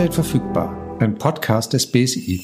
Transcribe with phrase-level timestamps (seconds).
[0.00, 2.40] Update verfügbar, ein Podcast des BSI.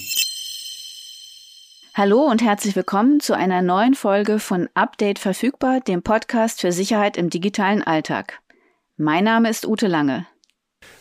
[1.94, 7.16] Hallo und herzlich willkommen zu einer neuen Folge von Update verfügbar, dem Podcast für Sicherheit
[7.16, 8.42] im digitalen Alltag.
[8.98, 10.26] Mein Name ist Ute Lange.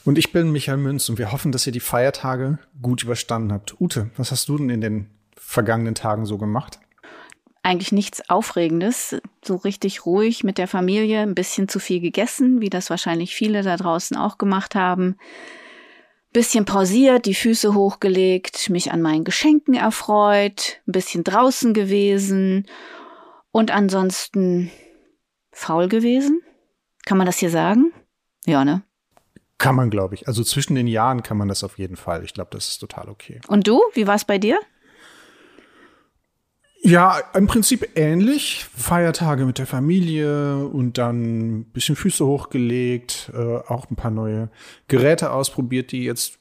[0.06, 3.76] Und ich bin Michael Münz und wir hoffen, dass ihr die Feiertage gut überstanden habt.
[3.82, 6.80] Ute, was hast du denn in den vergangenen Tagen so gemacht?
[7.64, 12.70] Eigentlich nichts Aufregendes, so richtig ruhig mit der Familie, ein bisschen zu viel gegessen, wie
[12.70, 15.18] das wahrscheinlich viele da draußen auch gemacht haben.
[16.36, 22.68] Bisschen pausiert, die Füße hochgelegt, mich an meinen Geschenken erfreut, ein bisschen draußen gewesen
[23.52, 24.70] und ansonsten
[25.54, 26.42] faul gewesen.
[27.06, 27.94] Kann man das hier sagen?
[28.46, 28.84] Ja, ne?
[29.60, 30.28] Kann man, glaube ich.
[30.28, 32.26] Also zwischen den Jahren kann man das auf jeden Fall.
[32.26, 33.40] Ich glaube, das ist total okay.
[33.48, 33.82] Und du?
[33.94, 34.60] Wie war es bei dir?
[36.86, 38.68] Ja, im Prinzip ähnlich.
[38.78, 44.52] Feiertage mit der Familie und dann ein bisschen Füße hochgelegt, äh, auch ein paar neue
[44.88, 46.38] Geräte ausprobiert, die jetzt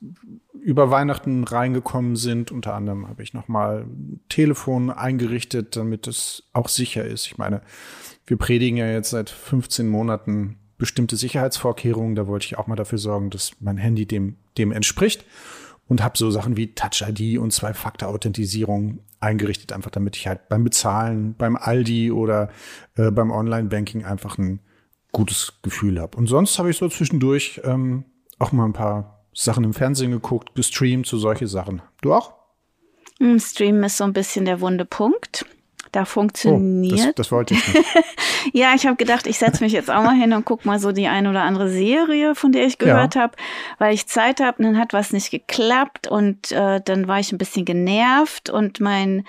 [0.53, 2.53] über Weihnachten reingekommen sind.
[2.53, 3.87] Unter anderem habe ich nochmal
[4.29, 7.27] Telefon eingerichtet, damit es auch sicher ist.
[7.27, 7.63] Ich meine,
[8.27, 12.17] wir predigen ja jetzt seit 15 Monaten bestimmte Sicherheitsvorkehrungen.
[12.17, 15.25] Da wollte ich auch mal dafür sorgen, dass mein Handy dem, dem entspricht
[15.89, 20.65] und habe so Sachen wie Touch ID und Zwei-Faktor-Authentisierung eingerichtet, einfach damit ich halt beim
[20.65, 22.51] Bezahlen, beim Aldi oder
[22.97, 24.61] äh, beim Online-Banking einfach ein
[25.13, 26.17] gutes Gefühl habe.
[26.17, 28.05] Und sonst habe ich so zwischendurch ähm,
[28.39, 31.83] auch mal ein paar Sachen im Fernsehen geguckt, gestreamt, so solche Sachen.
[32.03, 32.35] Du auch?
[33.39, 35.47] Streamen ist so ein bisschen der wunde Punkt
[35.95, 36.93] da funktioniert.
[36.93, 37.87] Oh, das, das wollte ich nicht.
[38.53, 40.93] ja, ich habe gedacht, ich setze mich jetzt auch mal hin und guck mal so
[40.93, 43.23] die ein oder andere Serie, von der ich gehört ja.
[43.23, 43.37] habe,
[43.79, 44.63] weil ich Zeit habe.
[44.63, 49.25] Dann hat was nicht geklappt und äh, dann war ich ein bisschen genervt und mein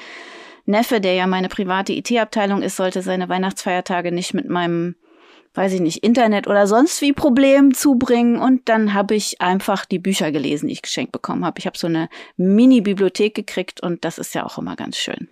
[0.65, 4.95] Neffe, der ja meine private IT-Abteilung ist, sollte seine Weihnachtsfeiertage nicht mit meinem
[5.55, 8.39] weiß ich nicht, Internet oder sonst wie Problem zubringen.
[8.39, 11.59] Und dann habe ich einfach die Bücher gelesen, die ich geschenkt bekommen habe.
[11.59, 15.29] Ich habe so eine Mini-Bibliothek gekriegt und das ist ja auch immer ganz schön.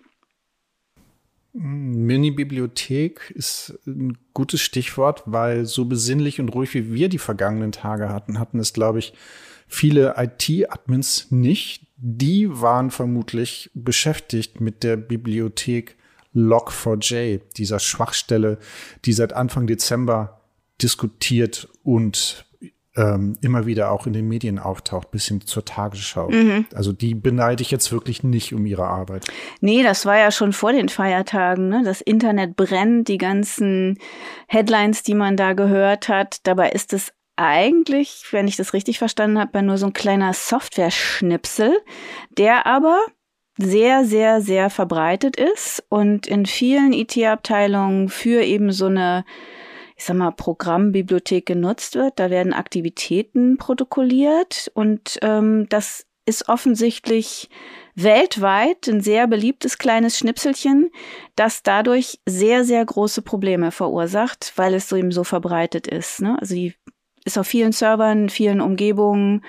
[1.53, 8.09] Mini-Bibliothek ist ein gutes Stichwort, weil so besinnlich und ruhig wie wir die vergangenen Tage
[8.09, 9.14] hatten, hatten es, glaube ich,
[9.68, 11.86] viele IT-Admins nicht.
[11.97, 15.96] Die waren vermutlich beschäftigt mit der Bibliothek
[16.36, 18.58] Log4j, dieser Schwachstelle,
[19.06, 20.41] die seit Anfang Dezember
[20.81, 22.46] diskutiert und
[22.96, 26.30] ähm, immer wieder auch in den Medien auftaucht, bis hin zur Tagesschau.
[26.30, 26.66] Mhm.
[26.74, 29.26] Also die beneide ich jetzt wirklich nicht um ihre Arbeit.
[29.62, 31.70] Nee, das war ja schon vor den Feiertagen.
[31.70, 31.82] Ne?
[31.84, 33.98] Das Internet brennt, die ganzen
[34.48, 36.38] Headlines, die man da gehört hat.
[36.44, 41.76] Dabei ist es eigentlich, wenn ich das richtig verstanden habe, nur so ein kleiner Software-Schnipsel,
[42.38, 43.00] der aber
[43.58, 49.26] sehr, sehr, sehr verbreitet ist und in vielen IT-Abteilungen für eben so eine
[49.96, 52.20] ich sag mal, Programmbibliothek genutzt wird.
[52.20, 57.50] Da werden Aktivitäten protokolliert und ähm, das ist offensichtlich
[57.96, 60.90] weltweit ein sehr beliebtes kleines Schnipselchen,
[61.36, 66.22] das dadurch sehr, sehr große Probleme verursacht, weil es so eben so verbreitet ist.
[66.22, 66.38] Ne?
[66.40, 66.74] Also die
[67.26, 69.44] ist auf vielen Servern, vielen Umgebungen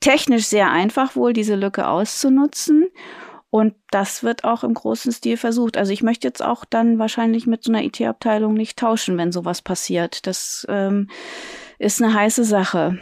[0.00, 2.88] technisch sehr einfach wohl, diese Lücke auszunutzen.
[3.54, 5.76] Und das wird auch im großen Stil versucht.
[5.76, 9.62] Also ich möchte jetzt auch dann wahrscheinlich mit so einer IT-Abteilung nicht tauschen, wenn sowas
[9.62, 10.26] passiert.
[10.26, 11.08] Das ähm,
[11.78, 12.98] ist eine heiße Sache.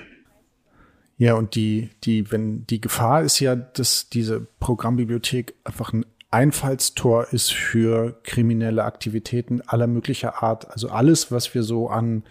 [1.17, 7.29] Ja, und die, die, wenn die Gefahr ist ja, dass diese Programmbibliothek einfach ein Einfallstor
[7.33, 10.71] ist für kriminelle Aktivitäten aller möglicher Art.
[10.71, 12.25] Also alles, was wir so an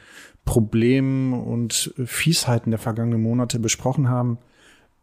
[0.45, 4.37] Problemen und Fiesheiten der vergangenen Monate besprochen haben,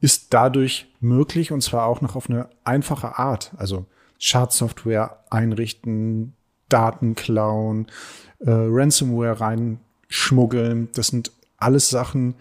[0.01, 3.53] ist dadurch möglich und zwar auch noch auf eine einfache Art.
[3.57, 3.87] Also
[4.19, 6.35] Schadsoftware einrichten,
[6.69, 7.87] Daten klauen,
[8.41, 10.89] äh, Ransomware reinschmuggeln.
[10.95, 12.35] Das sind alles Sachen,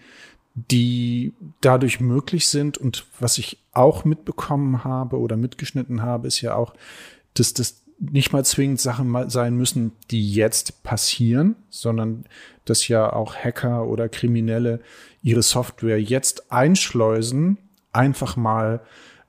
[0.54, 2.78] die dadurch möglich sind.
[2.78, 6.74] Und was ich auch mitbekommen habe oder mitgeschnitten habe, ist ja auch,
[7.34, 12.24] dass das nicht mal zwingend Sachen sein müssen, die jetzt passieren, sondern
[12.64, 14.80] dass ja auch Hacker oder Kriminelle
[15.22, 17.58] ihre Software jetzt einschleusen,
[17.92, 18.80] einfach mal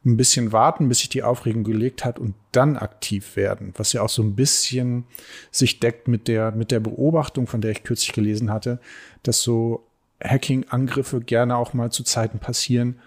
[0.05, 4.01] ein bisschen warten, bis sich die Aufregung gelegt hat und dann aktiv werden, was ja
[4.01, 5.05] auch so ein bisschen
[5.51, 8.79] sich deckt mit der, mit der Beobachtung, von der ich kürzlich gelesen hatte,
[9.23, 9.85] dass so
[10.23, 12.99] Hacking-Angriffe gerne auch mal zu Zeiten passieren,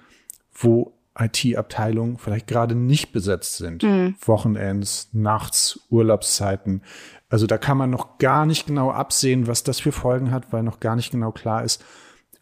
[0.55, 3.83] wo IT-Abteilungen vielleicht gerade nicht besetzt sind.
[3.83, 4.15] Mhm.
[4.25, 6.83] Wochenends, nachts, Urlaubszeiten.
[7.29, 10.63] Also da kann man noch gar nicht genau absehen, was das für Folgen hat, weil
[10.63, 11.85] noch gar nicht genau klar ist,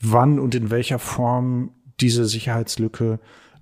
[0.00, 3.19] wann und in welcher Form diese Sicherheitslücke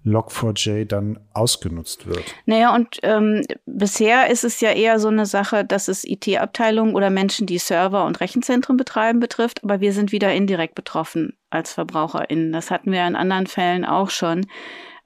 [0.07, 2.25] Log4j dann ausgenutzt wird.
[2.47, 7.11] Naja, und ähm, bisher ist es ja eher so eine Sache, dass es IT-Abteilungen oder
[7.11, 11.38] Menschen, die Server und Rechenzentren betreiben, betrifft, aber wir sind wieder indirekt betroffen.
[11.51, 12.53] Als VerbraucherInnen.
[12.53, 14.47] Das hatten wir in anderen Fällen auch schon.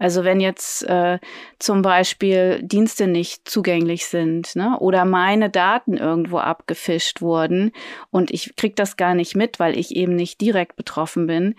[0.03, 1.21] Also wenn jetzt äh,
[1.61, 7.71] zum Beispiel Dienste nicht zugänglich sind ne, oder meine Daten irgendwo abgefischt wurden
[8.11, 11.55] und ich krieg das gar nicht mit, weil ich eben nicht direkt betroffen bin,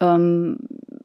[0.00, 0.58] ähm,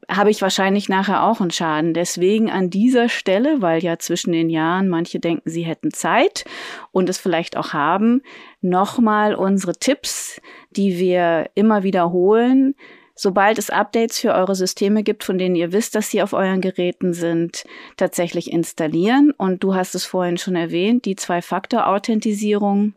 [0.08, 1.92] habe ich wahrscheinlich nachher auch einen Schaden.
[1.92, 6.44] Deswegen an dieser Stelle, weil ja zwischen den Jahren manche denken, sie hätten Zeit
[6.92, 8.22] und es vielleicht auch haben,
[8.60, 10.40] nochmal unsere Tipps,
[10.70, 12.76] die wir immer wiederholen
[13.16, 16.60] sobald es Updates für eure Systeme gibt, von denen ihr wisst, dass sie auf euren
[16.60, 17.64] Geräten sind,
[17.96, 19.32] tatsächlich installieren.
[19.36, 22.92] Und du hast es vorhin schon erwähnt, die Zwei-Faktor-Authentisierung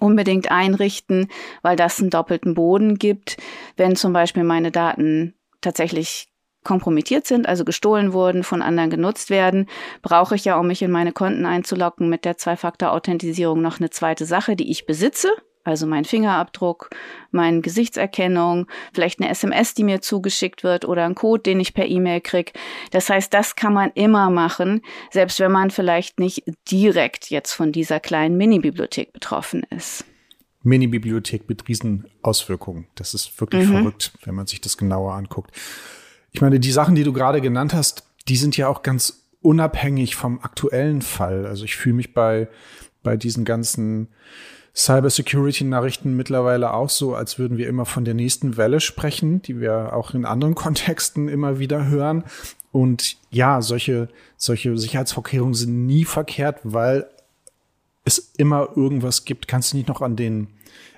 [0.00, 1.28] unbedingt einrichten,
[1.62, 3.36] weil das einen doppelten Boden gibt.
[3.76, 6.28] Wenn zum Beispiel meine Daten tatsächlich
[6.64, 9.68] kompromittiert sind, also gestohlen wurden, von anderen genutzt werden,
[10.00, 14.24] brauche ich ja, um mich in meine Konten einzulocken, mit der Zwei-Faktor-Authentisierung noch eine zweite
[14.24, 15.30] Sache, die ich besitze,
[15.64, 16.90] also mein Fingerabdruck,
[17.30, 21.86] meine Gesichtserkennung, vielleicht eine SMS, die mir zugeschickt wird oder ein Code, den ich per
[21.86, 22.52] E-Mail krieg.
[22.90, 27.72] Das heißt, das kann man immer machen, selbst wenn man vielleicht nicht direkt jetzt von
[27.72, 30.04] dieser kleinen Mini-Bibliothek betroffen ist.
[30.62, 32.86] Mini-Bibliothek mit riesen Auswirkungen.
[32.94, 33.72] Das ist wirklich mhm.
[33.72, 35.50] verrückt, wenn man sich das genauer anguckt.
[36.32, 40.16] Ich meine, die Sachen, die du gerade genannt hast, die sind ja auch ganz unabhängig
[40.16, 41.46] vom aktuellen Fall.
[41.46, 42.48] Also ich fühle mich bei,
[43.02, 44.08] bei diesen ganzen
[44.76, 49.92] Cybersecurity-Nachrichten mittlerweile auch so, als würden wir immer von der nächsten Welle sprechen, die wir
[49.94, 52.24] auch in anderen Kontexten immer wieder hören.
[52.72, 57.06] Und ja, solche, solche Sicherheitsvorkehrungen sind nie verkehrt, weil
[58.04, 59.46] es immer irgendwas gibt.
[59.46, 60.48] Kannst du nicht noch an den,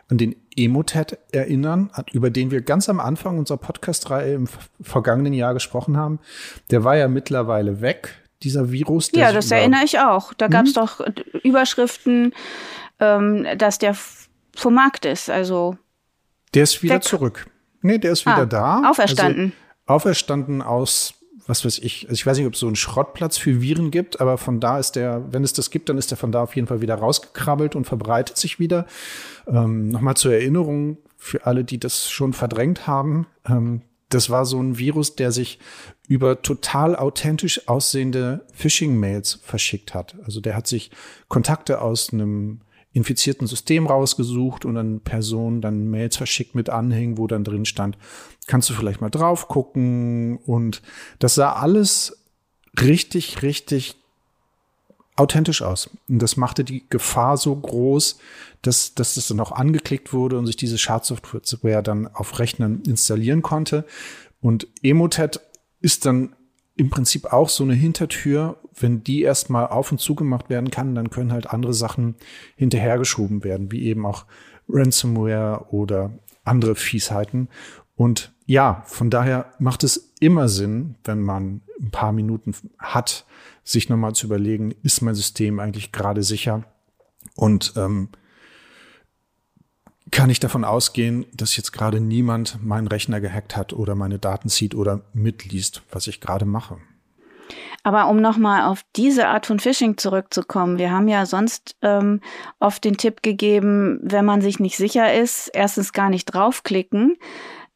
[0.08, 4.48] an den Emotet erinnern, über den wir ganz am Anfang unserer Podcast-Reihe im
[4.80, 6.18] vergangenen Jahr gesprochen haben?
[6.70, 9.10] Der war ja mittlerweile weg, dieser Virus.
[9.12, 10.32] Ja, das erinnere ich auch.
[10.32, 10.82] Da gab es hm?
[10.82, 11.00] doch
[11.42, 12.32] Überschriften,
[13.00, 13.96] ähm, dass der
[14.56, 15.30] vom Markt ist.
[15.30, 15.76] Also
[16.54, 17.04] der ist wieder weg.
[17.04, 17.46] zurück.
[17.82, 18.90] Nee, der ist wieder ah, da.
[18.90, 19.52] Auferstanden.
[19.86, 21.14] Also, auferstanden aus,
[21.46, 24.20] was weiß ich, also ich weiß nicht, ob es so einen Schrottplatz für Viren gibt,
[24.20, 26.56] aber von da ist der, wenn es das gibt, dann ist der von da auf
[26.56, 28.86] jeden Fall wieder rausgekrabbelt und verbreitet sich wieder.
[29.46, 33.26] Ähm, Nochmal zur Erinnerung für alle, die das schon verdrängt haben.
[33.48, 35.58] Ähm, das war so ein Virus, der sich
[36.08, 40.16] über total authentisch aussehende Phishing-Mails verschickt hat.
[40.24, 40.90] Also der hat sich
[41.28, 42.60] Kontakte aus einem
[42.96, 47.98] infizierten System rausgesucht und dann Person dann Mails verschickt mit Anhängen, wo dann drin stand,
[48.46, 50.80] kannst du vielleicht mal drauf gucken und
[51.18, 52.24] das sah alles
[52.80, 53.96] richtig, richtig
[55.14, 55.90] authentisch aus.
[56.08, 58.18] Und das machte die Gefahr so groß,
[58.62, 63.42] dass, dass das dann auch angeklickt wurde und sich diese Schadsoftware dann auf Rechnern installieren
[63.42, 63.84] konnte.
[64.40, 65.40] Und Emotet
[65.80, 66.34] ist dann
[66.76, 68.58] im Prinzip auch so eine Hintertür.
[68.78, 72.16] Wenn die erstmal auf und zugemacht werden kann, dann können halt andere Sachen
[72.56, 74.26] hinterhergeschoben werden, wie eben auch
[74.68, 77.48] Ransomware oder andere Fiesheiten.
[77.96, 83.26] Und ja, von daher macht es immer Sinn, wenn man ein paar Minuten hat,
[83.64, 86.64] sich nochmal zu überlegen, ist mein System eigentlich gerade sicher?
[87.34, 88.10] Und ähm,
[90.10, 94.48] kann ich davon ausgehen, dass jetzt gerade niemand meinen Rechner gehackt hat oder meine Daten
[94.48, 96.78] zieht oder mitliest, was ich gerade mache.
[97.82, 102.20] Aber um nochmal auf diese Art von Phishing zurückzukommen, wir haben ja sonst ähm,
[102.58, 107.16] oft den Tipp gegeben, wenn man sich nicht sicher ist, erstens gar nicht draufklicken,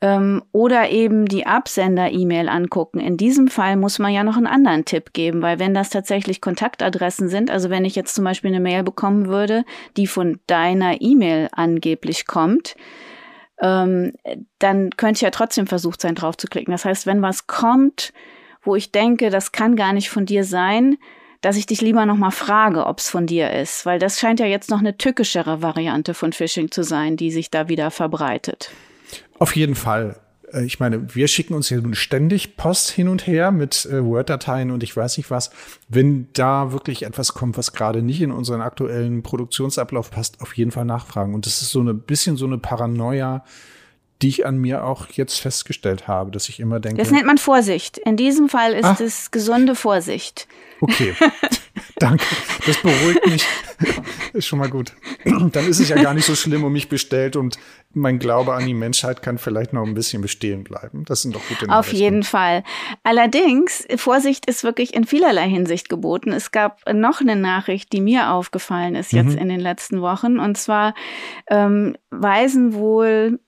[0.00, 3.00] ähm, oder eben die Absender-E-Mail angucken.
[3.00, 6.40] In diesem Fall muss man ja noch einen anderen Tipp geben, weil wenn das tatsächlich
[6.40, 9.64] Kontaktadressen sind, also wenn ich jetzt zum Beispiel eine Mail bekommen würde,
[9.97, 12.76] die von deiner E-Mail angeblich kommt,
[13.61, 14.14] ähm,
[14.59, 16.73] dann könnte ich ja trotzdem versucht sein, drauf zu klicken.
[16.73, 18.14] Das heißt, wenn was kommt,
[18.62, 20.97] wo ich denke, das kann gar nicht von dir sein,
[21.42, 24.47] dass ich dich lieber nochmal frage, ob es von dir ist, weil das scheint ja
[24.47, 28.71] jetzt noch eine tückischere Variante von Phishing zu sein, die sich da wieder verbreitet.
[29.38, 30.17] Auf jeden Fall.
[30.52, 34.05] Äh, ich meine, wir schicken uns ja nun ständig Post hin und her mit äh,
[34.05, 35.50] Word-Dateien und ich weiß nicht was.
[35.88, 40.71] Wenn da wirklich etwas kommt, was gerade nicht in unseren aktuellen Produktionsablauf passt, auf jeden
[40.71, 41.35] Fall nachfragen.
[41.35, 43.45] Und das ist so ein bisschen so eine Paranoia,
[44.23, 46.99] die ich an mir auch jetzt festgestellt habe, dass ich immer denke.
[46.99, 47.99] Das nennt man Vorsicht.
[47.99, 48.97] In diesem Fall ist ah.
[49.00, 50.47] es gesunde Vorsicht.
[50.81, 51.15] Okay.
[51.97, 52.25] Danke.
[52.67, 53.47] Das beruhigt mich.
[54.33, 54.93] ist schon mal gut.
[55.25, 57.59] Dann ist es ja gar nicht so schlimm um mich bestellt und
[57.93, 61.05] mein Glaube an die Menschheit kann vielleicht noch ein bisschen bestehen bleiben.
[61.05, 61.73] Das sind doch gute Nachrichten.
[61.73, 62.62] Auf jeden Fall.
[63.03, 66.33] Allerdings, Vorsicht ist wirklich in vielerlei Hinsicht geboten.
[66.33, 69.39] Es gab noch eine Nachricht, die mir aufgefallen ist jetzt mhm.
[69.39, 70.39] in den letzten Wochen.
[70.39, 70.95] Und zwar
[71.49, 73.41] ähm, weisen wohl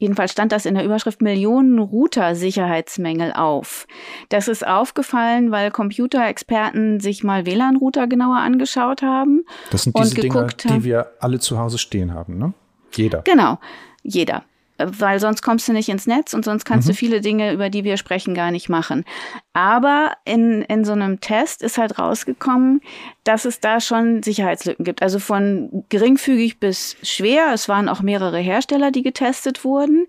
[0.00, 3.86] Jedenfalls stand das in der Überschrift Millionen Router-Sicherheitsmängel auf.
[4.30, 9.44] Das ist aufgefallen, weil Computerexperten sich mal WLAN-Router genauer angeschaut haben.
[9.70, 12.54] Das sind diese Dinge, die wir alle zu Hause stehen haben, ne?
[12.92, 13.20] Jeder.
[13.22, 13.58] Genau,
[14.02, 14.44] jeder.
[14.84, 16.92] Weil sonst kommst du nicht ins Netz und sonst kannst mhm.
[16.92, 19.04] du viele Dinge, über die wir sprechen, gar nicht machen.
[19.52, 22.80] Aber in, in so einem Test ist halt rausgekommen,
[23.24, 25.02] dass es da schon Sicherheitslücken gibt.
[25.02, 27.52] Also von geringfügig bis schwer.
[27.52, 30.06] Es waren auch mehrere Hersteller, die getestet wurden.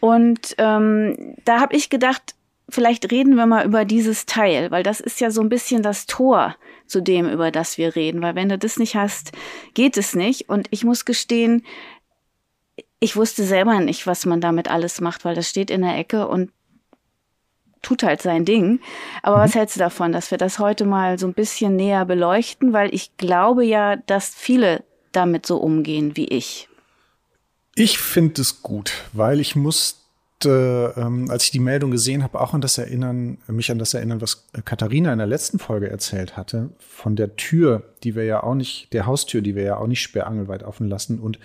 [0.00, 2.34] Und ähm, da habe ich gedacht,
[2.68, 6.06] vielleicht reden wir mal über dieses Teil, weil das ist ja so ein bisschen das
[6.06, 6.56] Tor
[6.86, 8.22] zu dem, über das wir reden.
[8.22, 9.32] Weil wenn du das nicht hast,
[9.74, 10.48] geht es nicht.
[10.48, 11.64] Und ich muss gestehen,
[13.00, 16.28] ich wusste selber nicht, was man damit alles macht, weil das steht in der Ecke
[16.28, 16.50] und
[17.82, 18.80] tut halt sein Ding.
[19.22, 19.40] Aber mhm.
[19.42, 22.72] was hältst du davon, dass wir das heute mal so ein bisschen näher beleuchten?
[22.72, 26.68] Weil ich glaube ja, dass viele damit so umgehen wie ich.
[27.74, 30.02] Ich finde es gut, weil ich muss
[30.44, 34.20] ähm, als ich die Meldung gesehen habe, auch an das erinnern, mich an das erinnern,
[34.20, 38.54] was Katharina in der letzten Folge erzählt hatte, von der Tür, die wir ja auch
[38.54, 41.18] nicht, der Haustür, die wir ja auch nicht sperrangelweit offen lassen.
[41.18, 41.38] Und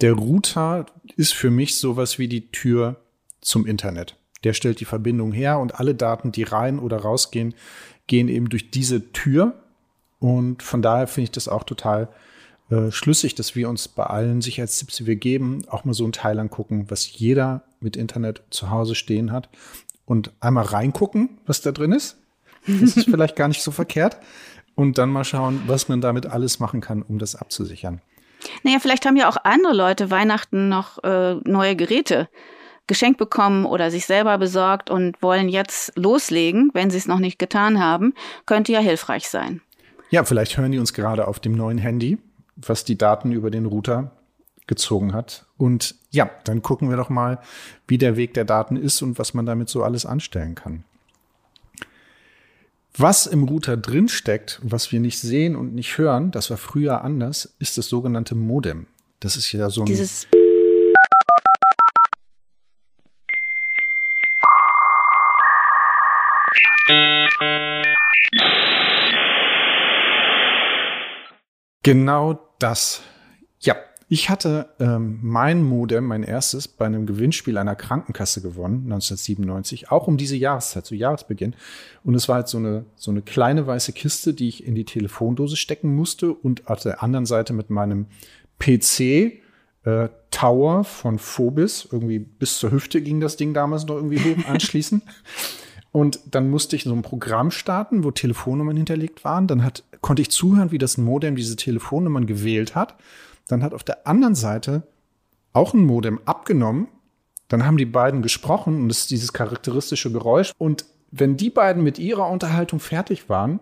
[0.00, 0.86] der Router
[1.16, 2.96] ist für mich sowas wie die Tür
[3.40, 4.16] zum Internet.
[4.42, 7.54] Der stellt die Verbindung her und alle Daten, die rein oder rausgehen,
[8.06, 9.54] gehen eben durch diese Tür.
[10.18, 12.08] Und von daher finde ich das auch total
[12.70, 16.12] äh, schlüssig, dass wir uns bei allen Sicherheitstipps, die wir geben, auch mal so ein
[16.12, 19.48] Teil angucken, was jeder mit Internet zu Hause stehen hat
[20.06, 22.16] und einmal reingucken, was da drin ist.
[22.66, 24.18] Das ist vielleicht gar nicht so verkehrt.
[24.74, 28.00] Und dann mal schauen, was man damit alles machen kann, um das abzusichern.
[28.62, 32.28] Naja, vielleicht haben ja auch andere Leute Weihnachten noch äh, neue Geräte
[32.86, 37.38] geschenkt bekommen oder sich selber besorgt und wollen jetzt loslegen, wenn sie es noch nicht
[37.38, 38.12] getan haben,
[38.44, 39.62] könnte ja hilfreich sein.
[40.10, 42.18] Ja, vielleicht hören die uns gerade auf dem neuen Handy
[42.56, 44.12] was die Daten über den Router
[44.66, 45.46] gezogen hat.
[45.56, 47.38] Und ja, dann gucken wir doch mal,
[47.86, 50.84] wie der Weg der Daten ist und was man damit so alles anstellen kann.
[52.96, 57.02] Was im Router drin steckt, was wir nicht sehen und nicht hören, das war früher
[57.02, 58.86] anders, ist das sogenannte Modem.
[59.18, 60.28] Das ist ja so ein Dieses
[71.82, 73.02] Genau das.
[73.58, 73.74] Ja,
[74.08, 80.06] ich hatte ähm, mein Modem, mein erstes, bei einem Gewinnspiel einer Krankenkasse gewonnen, 1997, auch
[80.06, 81.54] um diese Jahreszeit, zu Jahresbeginn.
[82.02, 84.84] Und es war halt so eine, so eine kleine weiße Kiste, die ich in die
[84.84, 88.06] Telefondose stecken musste und auf der anderen Seite mit meinem
[88.58, 89.00] PC
[89.84, 94.44] äh, Tower von Phobis, irgendwie bis zur Hüfte ging das Ding damals noch irgendwie hoch
[94.48, 95.02] anschließen.
[95.92, 99.46] Und dann musste ich so ein Programm starten, wo Telefonnummern hinterlegt waren.
[99.46, 102.96] Dann hat, konnte ich zuhören, wie das Modem diese Telefonnummern gewählt hat.
[103.48, 104.86] Dann hat auf der anderen Seite
[105.52, 106.88] auch ein Modem abgenommen.
[107.48, 110.52] Dann haben die beiden gesprochen und es ist dieses charakteristische Geräusch.
[110.58, 113.60] Und wenn die beiden mit ihrer Unterhaltung fertig waren,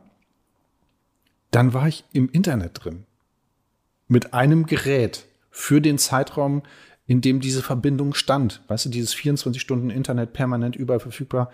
[1.51, 3.05] dann war ich im Internet drin.
[4.09, 6.63] Mit einem Gerät für den Zeitraum,
[7.07, 8.63] in dem diese Verbindung stand.
[8.69, 11.51] Weißt du, dieses 24 Stunden Internet permanent überall verfügbar.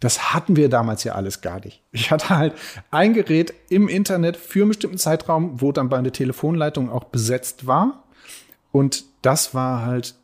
[0.00, 1.82] Das hatten wir damals ja alles gar nicht.
[1.92, 2.54] Ich hatte halt
[2.90, 8.04] ein Gerät im Internet für einen bestimmten Zeitraum, wo dann meine Telefonleitung auch besetzt war.
[8.72, 10.14] Und das war halt,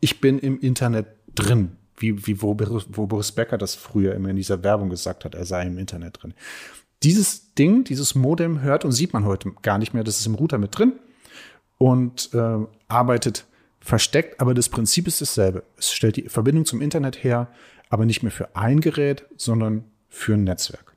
[0.00, 1.76] ich bin im Internet drin.
[1.96, 2.56] Wie, wie wo,
[2.88, 6.22] wo Boris Becker das früher immer in dieser Werbung gesagt hat, er sei im Internet
[6.22, 6.34] drin.
[7.02, 10.02] Dieses Ding, dieses Modem hört und sieht man heute gar nicht mehr.
[10.02, 10.94] Das ist im Router mit drin
[11.78, 12.58] und äh,
[12.88, 13.44] arbeitet
[13.80, 15.62] versteckt, aber das Prinzip ist dasselbe.
[15.76, 17.48] Es stellt die Verbindung zum Internet her,
[17.90, 20.94] aber nicht mehr für ein Gerät, sondern für ein Netzwerk.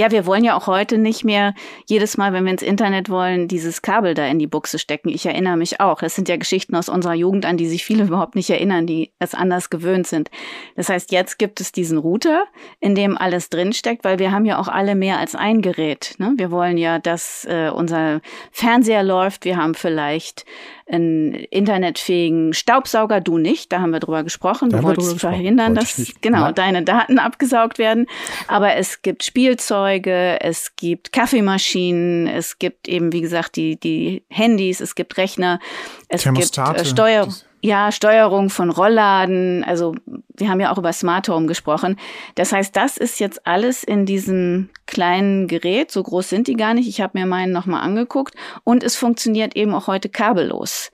[0.00, 1.52] Ja, wir wollen ja auch heute nicht mehr
[1.86, 5.10] jedes Mal, wenn wir ins Internet wollen, dieses Kabel da in die Buchse stecken.
[5.10, 5.98] Ich erinnere mich auch.
[6.00, 9.10] Das sind ja Geschichten aus unserer Jugend, an die sich viele überhaupt nicht erinnern, die
[9.18, 10.30] es anders gewöhnt sind.
[10.76, 12.44] Das heißt, jetzt gibt es diesen Router,
[12.78, 16.14] in dem alles drinsteckt, weil wir haben ja auch alle mehr als ein Gerät.
[16.18, 16.32] Ne?
[16.36, 19.44] Wir wollen ja, dass äh, unser Fernseher läuft.
[19.44, 20.46] Wir haben vielleicht
[20.92, 24.70] einen internetfähigen Staubsauger, du nicht, da haben wir drüber gesprochen.
[24.70, 26.54] Da du wolltest verhindern, dass genau Nein.
[26.54, 28.06] deine Daten abgesaugt werden.
[28.48, 34.80] Aber es gibt Spielzeuge, es gibt Kaffeemaschinen, es gibt eben, wie gesagt, die, die Handys,
[34.80, 35.60] es gibt Rechner,
[36.08, 36.76] es Thermostate.
[36.76, 37.28] gibt äh, Steuer.
[37.62, 39.64] Ja, Steuerung von Rollladen.
[39.64, 39.94] Also
[40.34, 41.96] wir haben ja auch über Smart Home gesprochen.
[42.34, 45.90] Das heißt, das ist jetzt alles in diesem kleinen Gerät.
[45.90, 46.88] So groß sind die gar nicht.
[46.88, 48.34] Ich habe mir meinen nochmal angeguckt.
[48.64, 50.90] Und es funktioniert eben auch heute kabellos.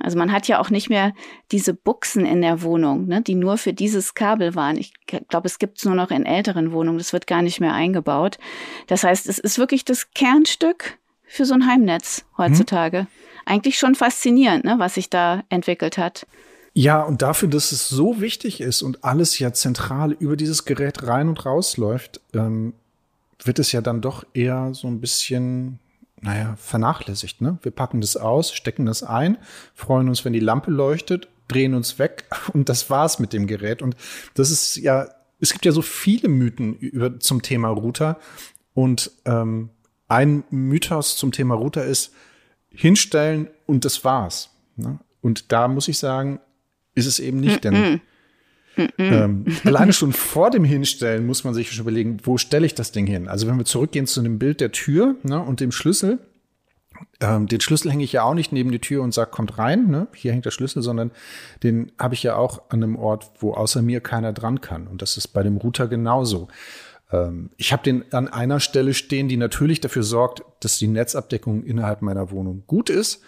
[0.00, 1.12] Also man hat ja auch nicht mehr
[1.52, 4.76] diese Buchsen in der Wohnung, ne, die nur für dieses Kabel waren.
[4.76, 6.98] Ich glaube, es gibt es nur noch in älteren Wohnungen.
[6.98, 8.38] Das wird gar nicht mehr eingebaut.
[8.86, 13.00] Das heißt, es ist wirklich das Kernstück für so ein Heimnetz heutzutage.
[13.00, 13.06] Hm
[13.48, 16.26] eigentlich schon faszinierend, ne, was sich da entwickelt hat.
[16.74, 21.06] Ja, und dafür, dass es so wichtig ist und alles ja zentral über dieses Gerät
[21.06, 22.74] rein und raus läuft, ähm,
[23.42, 25.80] wird es ja dann doch eher so ein bisschen,
[26.20, 27.40] naja, vernachlässigt.
[27.40, 27.58] Ne?
[27.62, 29.38] Wir packen das aus, stecken das ein,
[29.74, 33.82] freuen uns, wenn die Lampe leuchtet drehen uns weg und das war's mit dem Gerät.
[33.82, 33.96] Und
[34.34, 35.08] das ist ja,
[35.40, 38.18] es gibt ja so viele Mythen über, zum Thema Router.
[38.74, 39.70] Und ähm,
[40.06, 42.12] ein Mythos zum Thema Router ist,
[42.70, 44.50] hinstellen und das war's.
[44.76, 44.98] Ne?
[45.20, 46.40] Und da muss ich sagen,
[46.94, 48.00] ist es eben nicht, denn
[48.98, 52.92] ähm, alleine schon vor dem Hinstellen muss man sich schon überlegen, wo stelle ich das
[52.92, 53.28] Ding hin?
[53.28, 56.18] Also wenn wir zurückgehen zu dem Bild der Tür ne, und dem Schlüssel,
[57.20, 59.88] ähm, den Schlüssel hänge ich ja auch nicht neben die Tür und sage, kommt rein,
[59.88, 60.08] ne?
[60.14, 61.10] hier hängt der Schlüssel, sondern
[61.62, 64.86] den habe ich ja auch an einem Ort, wo außer mir keiner dran kann.
[64.86, 66.48] Und das ist bei dem Router genauso.
[67.10, 71.64] Ähm, ich habe den an einer Stelle stehen, die natürlich dafür sorgt, dass die Netzabdeckung
[71.64, 73.22] innerhalb meiner Wohnung gut ist,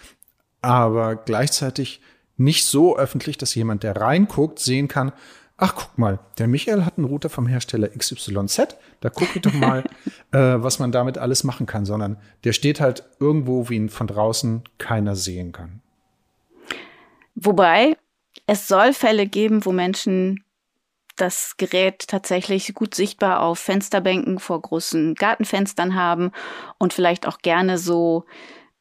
[0.63, 2.01] aber gleichzeitig
[2.37, 5.13] nicht so öffentlich, dass jemand, der reinguckt, sehen kann,
[5.61, 9.53] ach guck mal, der Michael hat einen Router vom Hersteller XYZ, da gucke ich doch
[9.53, 9.85] mal,
[10.33, 14.07] äh, was man damit alles machen kann, sondern der steht halt irgendwo, wie ihn von
[14.07, 15.83] draußen keiner sehen kann.
[17.35, 17.97] Wobei
[18.47, 20.45] es soll Fälle geben, wo Menschen
[21.21, 26.33] das Gerät tatsächlich gut sichtbar auf Fensterbänken vor großen Gartenfenstern haben
[26.79, 28.25] und vielleicht auch gerne so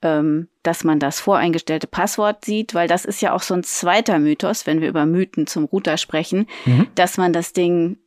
[0.02, 4.20] ähm, dass man das voreingestellte Passwort sieht, weil das ist ja auch so ein zweiter
[4.20, 6.88] Mythos, wenn wir über Mythen zum Router sprechen, mhm.
[6.96, 7.98] dass man das Ding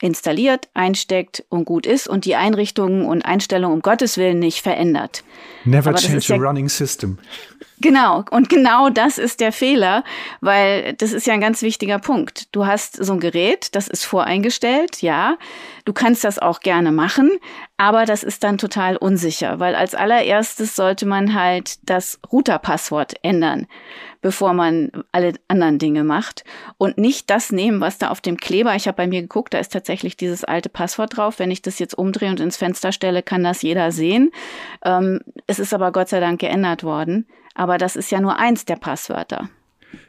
[0.00, 5.22] installiert, einsteckt und gut ist und die Einrichtungen und Einstellungen um Gottes Willen nicht verändert.
[5.64, 7.18] Never change a ja, running system.
[7.80, 10.04] Genau, und genau das ist der Fehler,
[10.40, 12.54] weil das ist ja ein ganz wichtiger Punkt.
[12.54, 15.36] Du hast so ein Gerät, das ist voreingestellt, ja.
[15.84, 17.30] Du kannst das auch gerne machen,
[17.76, 23.66] aber das ist dann total unsicher, weil als allererstes sollte man halt das Routerpasswort ändern
[24.22, 26.44] bevor man alle anderen Dinge macht
[26.78, 29.58] und nicht das nehmen, was da auf dem Kleber, ich habe bei mir geguckt, da
[29.58, 31.38] ist tatsächlich dieses alte Passwort drauf.
[31.38, 34.30] Wenn ich das jetzt umdrehe und ins Fenster stelle, kann das jeder sehen.
[34.84, 37.26] Ähm, es ist aber Gott sei Dank geändert worden.
[37.54, 39.48] Aber das ist ja nur eins der Passwörter.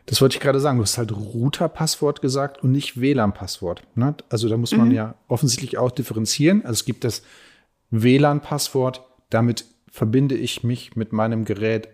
[0.06, 0.78] Das wollte ich gerade sagen.
[0.78, 3.84] Du hast halt Router-Passwort gesagt und nicht WLAN-Passwort.
[3.96, 4.16] Ne?
[4.30, 4.96] Also da muss man mhm.
[4.96, 6.62] ja offensichtlich auch differenzieren.
[6.62, 7.24] Also es gibt das
[7.92, 9.04] WLAN-Passwort.
[9.30, 11.90] Damit verbinde ich mich mit meinem Gerät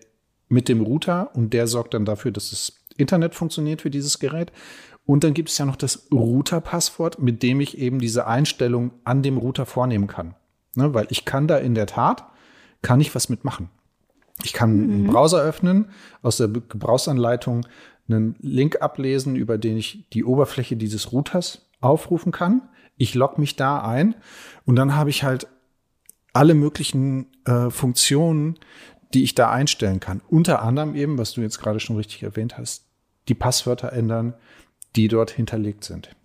[0.48, 4.52] mit dem Router und der sorgt dann dafür, dass das Internet funktioniert für dieses Gerät.
[5.06, 9.24] Und dann gibt es ja noch das Router-Passwort, mit dem ich eben diese Einstellung an
[9.24, 10.36] dem Router vornehmen kann.
[10.76, 12.26] Ne, weil ich kann da in der Tat,
[12.82, 13.70] kann ich was mitmachen.
[14.44, 14.92] Ich kann mhm.
[14.92, 15.90] einen Browser öffnen,
[16.22, 17.66] aus der Gebrauchsanleitung
[18.08, 22.70] einen Link ablesen, über den ich die Oberfläche dieses Routers aufrufen kann.
[22.98, 24.16] Ich logge mich da ein
[24.66, 25.48] und dann habe ich halt
[26.34, 28.58] alle möglichen äh, Funktionen,
[29.14, 30.22] die ich da einstellen kann.
[30.30, 32.86] Unter anderem eben, was du jetzt gerade schon richtig erwähnt hast,
[33.28, 34.34] die Passwörter ändern,
[34.96, 36.16] die dort hinterlegt sind.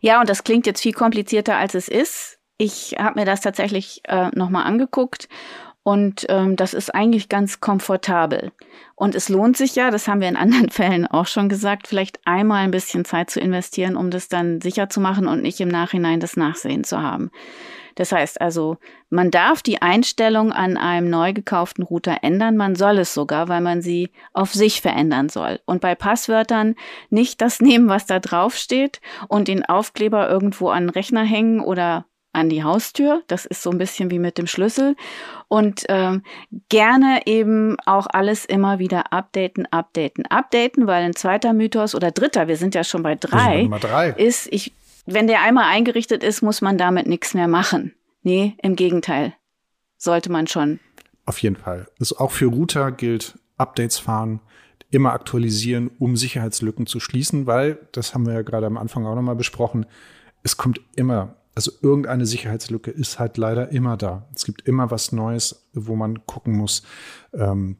[0.00, 2.38] Ja, und das klingt jetzt viel komplizierter, als es ist.
[2.58, 5.28] Ich habe mir das tatsächlich äh, nochmal angeguckt
[5.84, 8.52] und ähm, das ist eigentlich ganz komfortabel.
[8.96, 12.18] Und es lohnt sich ja, das haben wir in anderen Fällen auch schon gesagt, vielleicht
[12.24, 15.68] einmal ein bisschen Zeit zu investieren, um das dann sicher zu machen und nicht im
[15.68, 17.30] Nachhinein das Nachsehen zu haben.
[17.96, 18.78] Das heißt also,
[19.10, 23.60] man darf die Einstellung an einem neu gekauften Router ändern, man soll es sogar, weil
[23.60, 25.60] man sie auf sich verändern soll.
[25.66, 26.76] Und bei Passwörtern
[27.10, 31.60] nicht das nehmen, was da drauf steht und den Aufkleber irgendwo an den Rechner hängen
[31.60, 33.22] oder an die Haustür.
[33.26, 34.96] Das ist so ein bisschen wie mit dem Schlüssel.
[35.48, 36.22] Und ähm,
[36.68, 42.48] gerne eben auch alles immer wieder updaten, updaten, updaten, weil ein zweiter Mythos oder dritter,
[42.48, 44.10] wir sind ja schon bei drei, drei.
[44.10, 44.72] ist, ich,
[45.06, 47.94] wenn der einmal eingerichtet ist, muss man damit nichts mehr machen.
[48.22, 49.34] Nee, im Gegenteil.
[49.96, 50.80] Sollte man schon.
[51.26, 51.86] Auf jeden Fall.
[51.98, 54.40] Also auch für Router gilt Updates fahren,
[54.90, 59.14] immer aktualisieren, um Sicherheitslücken zu schließen, weil, das haben wir ja gerade am Anfang auch
[59.14, 59.86] nochmal besprochen,
[60.42, 64.28] es kommt immer, also irgendeine Sicherheitslücke ist halt leider immer da.
[64.34, 66.82] Es gibt immer was Neues, wo man gucken muss,
[67.32, 67.76] ähm,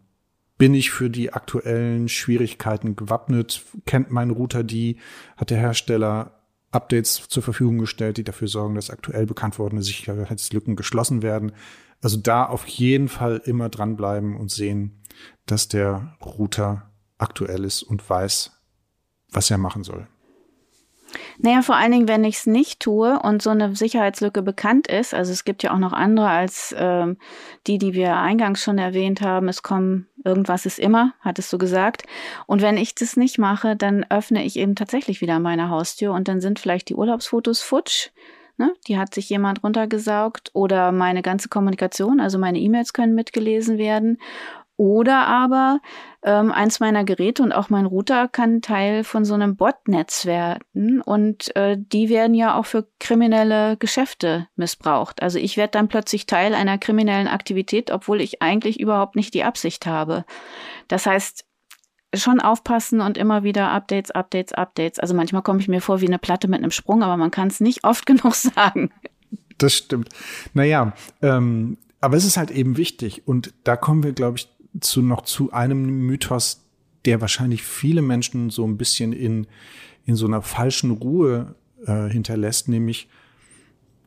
[0.56, 3.64] bin ich für die aktuellen Schwierigkeiten gewappnet?
[3.86, 4.98] Kennt mein Router die?
[5.36, 10.76] Hat der Hersteller Updates zur Verfügung gestellt, die dafür sorgen, dass aktuell bekannt wordene Sicherheitslücken
[10.76, 11.52] geschlossen werden.
[12.02, 15.02] Also da auf jeden Fall immer dranbleiben und sehen,
[15.46, 18.52] dass der Router aktuell ist und weiß,
[19.30, 20.06] was er machen soll.
[21.38, 25.14] Naja, vor allen Dingen, wenn ich es nicht tue und so eine Sicherheitslücke bekannt ist,
[25.14, 27.16] also es gibt ja auch noch andere als ähm,
[27.66, 32.04] die, die wir eingangs schon erwähnt haben, es kommen, irgendwas ist immer, hattest du gesagt.
[32.46, 36.28] Und wenn ich das nicht mache, dann öffne ich eben tatsächlich wieder meine Haustür und
[36.28, 38.10] dann sind vielleicht die Urlaubsfotos futsch.
[38.56, 38.72] Ne?
[38.86, 44.18] Die hat sich jemand runtergesaugt oder meine ganze Kommunikation, also meine E-Mails können mitgelesen werden.
[44.76, 45.80] Oder aber
[46.24, 51.00] ähm, eins meiner Geräte und auch mein Router kann Teil von so einem Botnetz werden
[51.00, 55.22] und äh, die werden ja auch für kriminelle Geschäfte missbraucht.
[55.22, 59.44] Also ich werde dann plötzlich Teil einer kriminellen Aktivität, obwohl ich eigentlich überhaupt nicht die
[59.44, 60.24] Absicht habe.
[60.88, 61.44] Das heißt,
[62.16, 64.98] schon aufpassen und immer wieder Updates, Updates, Updates.
[64.98, 67.48] Also manchmal komme ich mir vor wie eine Platte mit einem Sprung, aber man kann
[67.48, 68.90] es nicht oft genug sagen.
[69.58, 70.08] Das stimmt.
[70.52, 73.26] Naja, ähm, aber es ist halt eben wichtig.
[73.26, 74.48] Und da kommen wir, glaube ich,
[74.80, 76.62] zu noch zu einem Mythos,
[77.04, 79.46] der wahrscheinlich viele Menschen so ein bisschen in,
[80.06, 81.54] in so einer falschen Ruhe
[81.86, 83.08] äh, hinterlässt, nämlich,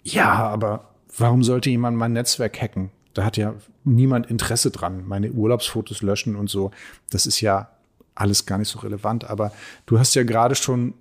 [0.04, 2.92] ja, aber warum sollte jemand mein Netzwerk hacken?
[3.14, 5.08] Da hat ja niemand Interesse dran.
[5.08, 6.72] Meine Urlaubsfotos löschen und so.
[7.10, 7.70] Das ist ja
[8.14, 9.30] alles gar nicht so relevant.
[9.30, 9.52] Aber
[9.86, 10.94] du hast ja gerade schon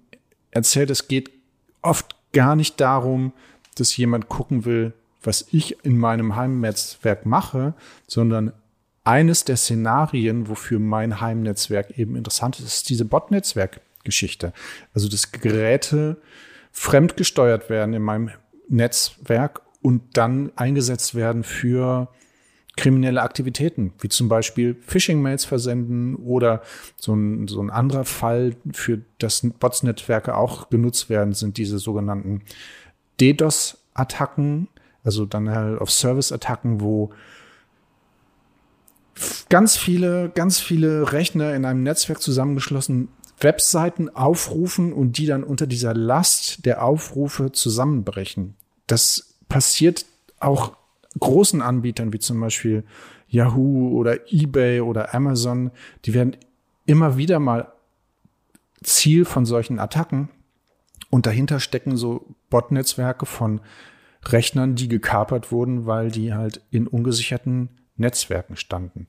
[0.50, 1.30] erzählt, es geht
[1.82, 3.32] oft gar nicht darum,
[3.74, 7.74] dass jemand gucken will, was ich in meinem Heimnetzwerk mache,
[8.06, 8.52] sondern
[9.06, 14.52] eines der Szenarien, wofür mein Heimnetzwerk eben interessant ist, ist diese Bot-Netzwerk-Geschichte.
[14.94, 16.20] Also, dass Geräte
[16.72, 18.30] fremdgesteuert werden in meinem
[18.68, 22.08] Netzwerk und dann eingesetzt werden für
[22.76, 26.62] kriminelle Aktivitäten, wie zum Beispiel Phishing-Mails versenden oder
[26.96, 32.42] so ein, so ein anderer Fall, für das Bots-Netzwerke auch genutzt werden, sind diese sogenannten
[33.20, 34.68] DDoS-Attacken,
[35.04, 37.12] also dann halt auf Service-Attacken, wo
[39.48, 43.08] ganz viele, ganz viele Rechner in einem Netzwerk zusammengeschlossen
[43.40, 48.54] Webseiten aufrufen und die dann unter dieser Last der Aufrufe zusammenbrechen.
[48.86, 50.06] Das passiert
[50.40, 50.72] auch
[51.18, 52.84] großen Anbietern wie zum Beispiel
[53.28, 55.70] Yahoo oder eBay oder Amazon.
[56.04, 56.36] Die werden
[56.86, 57.72] immer wieder mal
[58.82, 60.28] Ziel von solchen Attacken.
[61.10, 63.60] Und dahinter stecken so Botnetzwerke von
[64.24, 69.06] Rechnern, die gekapert wurden, weil die halt in ungesicherten Netzwerken standen.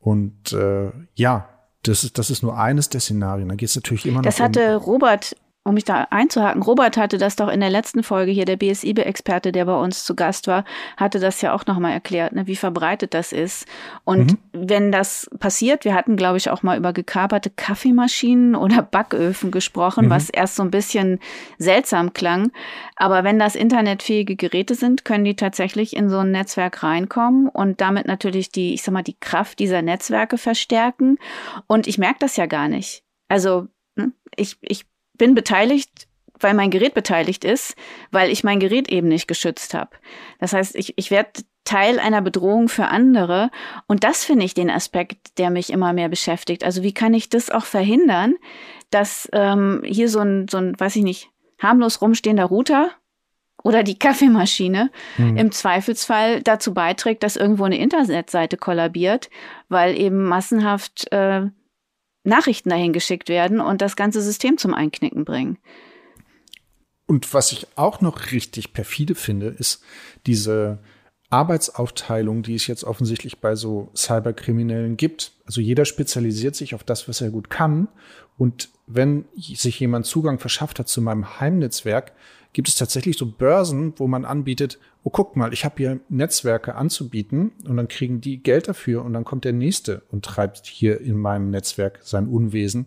[0.00, 1.48] Und äh, ja,
[1.82, 3.48] das ist, das ist nur eines der Szenarien.
[3.48, 4.24] Da geht es natürlich immer noch.
[4.24, 8.02] Das hatte um Robert um mich da einzuhaken, Robert hatte das doch in der letzten
[8.02, 10.64] Folge hier, der BSIB-Experte, der bei uns zu Gast war,
[10.98, 13.66] hatte das ja auch nochmal erklärt, ne, wie verbreitet das ist.
[14.04, 14.38] Und mhm.
[14.52, 20.06] wenn das passiert, wir hatten, glaube ich, auch mal über gekaperte Kaffeemaschinen oder Backöfen gesprochen,
[20.06, 20.10] mhm.
[20.10, 21.18] was erst so ein bisschen
[21.56, 22.52] seltsam klang.
[22.96, 27.80] Aber wenn das internetfähige Geräte sind, können die tatsächlich in so ein Netzwerk reinkommen und
[27.80, 31.16] damit natürlich die, ich sag mal, die Kraft dieser Netzwerke verstärken.
[31.66, 33.02] Und ich merke das ja gar nicht.
[33.28, 37.74] Also, ne, ich, ich bin beteiligt, weil mein Gerät beteiligt ist,
[38.10, 39.90] weil ich mein Gerät eben nicht geschützt habe.
[40.40, 43.50] Das heißt, ich, ich werde Teil einer Bedrohung für andere.
[43.86, 46.62] Und das finde ich den Aspekt, der mich immer mehr beschäftigt.
[46.62, 48.34] Also wie kann ich das auch verhindern,
[48.90, 52.90] dass ähm, hier so ein, so ein, weiß ich nicht, harmlos rumstehender Router
[53.62, 55.36] oder die Kaffeemaschine hm.
[55.36, 59.30] im Zweifelsfall dazu beiträgt, dass irgendwo eine Internetseite kollabiert,
[59.68, 61.46] weil eben massenhaft äh,
[62.24, 65.58] Nachrichten dahin geschickt werden und das ganze System zum Einknicken bringen.
[67.06, 69.82] Und was ich auch noch richtig perfide finde, ist
[70.26, 70.78] diese
[71.28, 75.32] Arbeitsaufteilung, die es jetzt offensichtlich bei so Cyberkriminellen gibt.
[75.44, 77.88] Also jeder spezialisiert sich auf das, was er gut kann.
[78.36, 82.12] Und wenn sich jemand Zugang verschafft hat zu meinem Heimnetzwerk,
[82.52, 86.74] gibt es tatsächlich so Börsen, wo man anbietet, oh guck mal, ich habe hier Netzwerke
[86.74, 91.00] anzubieten und dann kriegen die Geld dafür und dann kommt der nächste und treibt hier
[91.00, 92.86] in meinem Netzwerk sein Unwesen.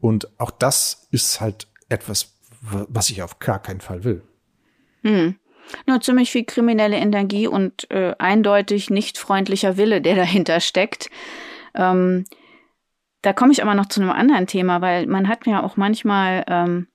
[0.00, 4.22] Und auch das ist halt etwas, was ich auf gar keinen Fall will.
[5.02, 5.36] Hm.
[5.86, 11.10] Nur ziemlich viel kriminelle Energie und äh, eindeutig nicht freundlicher Wille, der dahinter steckt.
[11.74, 12.24] Ähm,
[13.26, 16.44] da komme ich aber noch zu einem anderen Thema, weil man hat ja auch manchmal
[16.46, 16.86] ähm,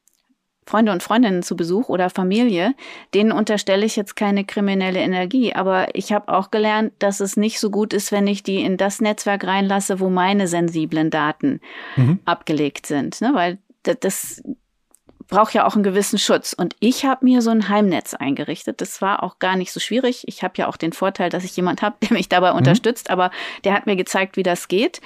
[0.65, 2.73] Freunde und Freundinnen zu Besuch oder Familie,
[3.13, 5.53] denen unterstelle ich jetzt keine kriminelle Energie.
[5.53, 8.77] Aber ich habe auch gelernt, dass es nicht so gut ist, wenn ich die in
[8.77, 11.59] das Netzwerk reinlasse, wo meine sensiblen Daten
[11.97, 12.19] mhm.
[12.23, 13.19] abgelegt sind.
[13.19, 13.31] Ne?
[13.33, 14.41] Weil das
[15.27, 16.53] braucht ja auch einen gewissen Schutz.
[16.53, 18.79] Und ich habe mir so ein Heimnetz eingerichtet.
[18.79, 20.23] Das war auch gar nicht so schwierig.
[20.27, 22.59] Ich habe ja auch den Vorteil, dass ich jemand habe, der mich dabei mhm.
[22.59, 23.31] unterstützt, aber
[23.65, 25.01] der hat mir gezeigt, wie das geht.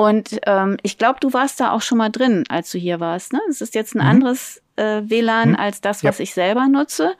[0.00, 3.34] Und ähm, ich glaube, du warst da auch schon mal drin, als du hier warst.
[3.34, 3.40] Ne?
[3.50, 4.08] Es ist jetzt ein mhm.
[4.08, 5.56] anderes äh, WLAN mhm.
[5.56, 6.22] als das, was ja.
[6.22, 7.12] ich selber nutze.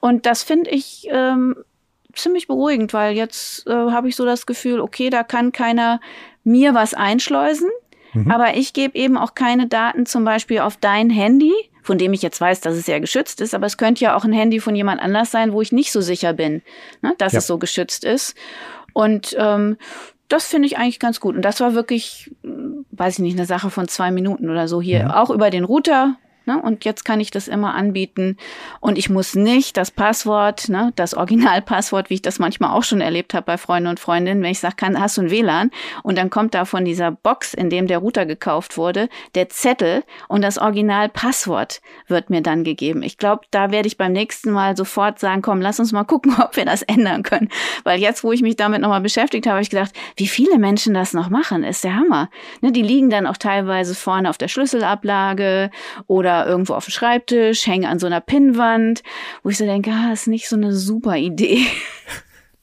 [0.00, 1.56] Und das finde ich ähm,
[2.12, 5.98] ziemlich beruhigend, weil jetzt äh, habe ich so das Gefühl, okay, da kann keiner
[6.44, 7.70] mir was einschleusen,
[8.12, 8.30] mhm.
[8.30, 12.20] aber ich gebe eben auch keine Daten zum Beispiel auf dein Handy, von dem ich
[12.20, 14.76] jetzt weiß, dass es ja geschützt ist, aber es könnte ja auch ein Handy von
[14.76, 16.60] jemand anders sein, wo ich nicht so sicher bin,
[17.00, 17.38] ne, dass ja.
[17.38, 18.34] es so geschützt ist.
[18.92, 19.78] Und ähm,
[20.32, 21.36] das finde ich eigentlich ganz gut.
[21.36, 24.80] Und das war wirklich, hm, weiß ich nicht, eine Sache von zwei Minuten oder so
[24.80, 25.04] hier.
[25.04, 25.10] Mhm.
[25.10, 26.16] Auch über den Router
[26.46, 26.60] Ne?
[26.60, 28.36] Und jetzt kann ich das immer anbieten.
[28.80, 33.00] Und ich muss nicht das Passwort, ne, das Originalpasswort, wie ich das manchmal auch schon
[33.00, 35.70] erlebt habe bei Freunden und Freundinnen, wenn ich sage, kann, hast du ein WLAN?
[36.02, 40.02] Und dann kommt da von dieser Box, in dem der Router gekauft wurde, der Zettel
[40.28, 43.02] und das Originalpasswort wird mir dann gegeben.
[43.02, 46.34] Ich glaube, da werde ich beim nächsten Mal sofort sagen, komm, lass uns mal gucken,
[46.42, 47.50] ob wir das ändern können.
[47.84, 50.94] Weil jetzt, wo ich mich damit nochmal beschäftigt habe, habe ich gedacht, wie viele Menschen
[50.94, 52.30] das noch machen, ist der Hammer.
[52.60, 55.70] Ne, die liegen dann auch teilweise vorne auf der Schlüsselablage
[56.06, 59.02] oder irgendwo auf dem Schreibtisch, hängen an so einer Pinnwand,
[59.42, 61.66] wo ich so denke, ah, ist nicht so eine super Idee.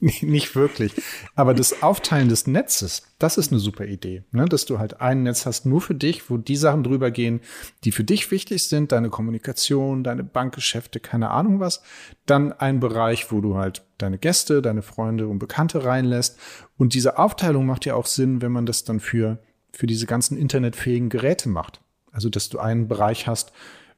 [0.00, 0.92] nicht wirklich.
[1.34, 4.22] Aber das Aufteilen des Netzes, das ist eine super Idee.
[4.30, 4.44] Ne?
[4.46, 7.40] Dass du halt ein Netz hast nur für dich, wo die Sachen drüber gehen,
[7.84, 11.82] die für dich wichtig sind, deine Kommunikation, deine Bankgeschäfte, keine Ahnung was.
[12.26, 16.38] Dann ein Bereich, wo du halt deine Gäste, deine Freunde und Bekannte reinlässt.
[16.76, 19.38] Und diese Aufteilung macht ja auch Sinn, wenn man das dann für,
[19.72, 21.80] für diese ganzen internetfähigen Geräte macht.
[22.12, 23.52] Also, dass du einen Bereich hast,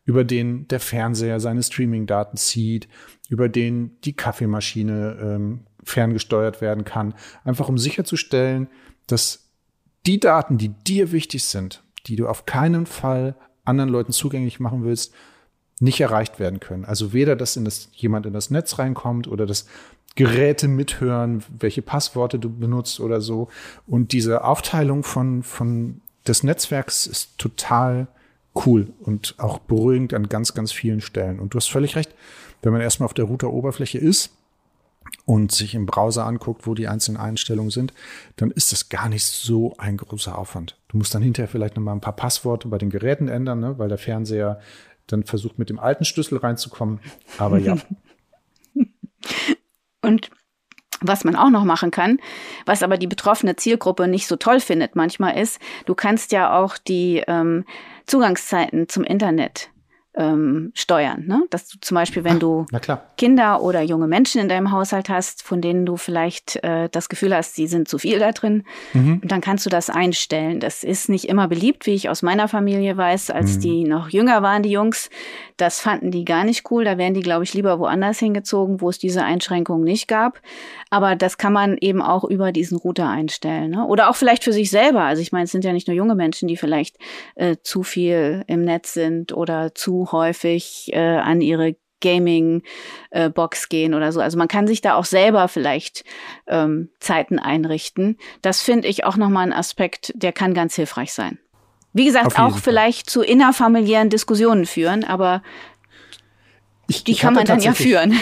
[0.04, 2.88] über den der Fernseher seine Streaming-Daten zieht,
[3.28, 8.68] über den die Kaffeemaschine ähm, ferngesteuert werden kann, einfach um sicherzustellen,
[9.06, 9.50] dass
[10.06, 14.84] die Daten, die dir wichtig sind, die du auf keinen Fall anderen Leuten zugänglich machen
[14.84, 15.14] willst,
[15.80, 16.84] nicht erreicht werden können.
[16.84, 19.66] Also weder, dass in das, jemand in das Netz reinkommt oder dass
[20.14, 23.48] Geräte mithören, welche Passworte du benutzt oder so.
[23.86, 28.08] Und diese Aufteilung von, von des Netzwerks ist total
[28.66, 31.38] cool und auch beruhigend an ganz, ganz vielen Stellen.
[31.38, 32.14] Und du hast völlig recht,
[32.62, 34.30] wenn man erstmal auf der Router-Oberfläche ist,
[35.24, 37.92] und sich im Browser anguckt, wo die einzelnen Einstellungen sind,
[38.36, 40.76] dann ist das gar nicht so ein großer Aufwand.
[40.88, 43.78] Du musst dann hinterher vielleicht noch mal ein paar Passworte bei den Geräten ändern, ne,
[43.78, 44.60] weil der Fernseher
[45.06, 47.00] dann versucht, mit dem alten Schlüssel reinzukommen.
[47.38, 47.76] Aber ja.
[50.02, 50.30] Und
[51.00, 52.18] was man auch noch machen kann,
[52.66, 56.76] was aber die betroffene Zielgruppe nicht so toll findet manchmal ist, du kannst ja auch
[56.78, 57.64] die ähm,
[58.06, 59.70] Zugangszeiten zum Internet
[60.16, 61.24] ähm, steuern.
[61.26, 61.44] Ne?
[61.50, 62.66] Dass du zum Beispiel, wenn du
[63.16, 67.34] Kinder oder junge Menschen in deinem Haushalt hast, von denen du vielleicht äh, das Gefühl
[67.34, 69.20] hast, sie sind zu viel da drin, mhm.
[69.24, 70.58] dann kannst du das einstellen.
[70.58, 73.60] Das ist nicht immer beliebt, wie ich aus meiner Familie weiß, als mhm.
[73.60, 75.10] die noch jünger waren, die Jungs.
[75.56, 76.84] Das fanden die gar nicht cool.
[76.84, 80.40] Da wären die, glaube ich, lieber woanders hingezogen, wo es diese Einschränkungen nicht gab.
[80.90, 83.70] Aber das kann man eben auch über diesen Router einstellen.
[83.70, 83.86] Ne?
[83.86, 85.04] Oder auch vielleicht für sich selber.
[85.04, 86.96] Also ich meine, es sind ja nicht nur junge Menschen, die vielleicht
[87.36, 93.94] äh, zu viel im Netz sind oder zu häufig äh, an ihre Gaming-Box äh, gehen
[93.94, 94.20] oder so.
[94.20, 96.04] Also man kann sich da auch selber vielleicht
[96.46, 98.18] ähm, Zeiten einrichten.
[98.42, 101.38] Das finde ich auch nochmal ein Aspekt, der kann ganz hilfreich sein.
[101.92, 105.42] Wie gesagt, auch vielleicht zu innerfamiliären Diskussionen führen, aber
[106.90, 108.14] ich, die ich kann man dann ja führen.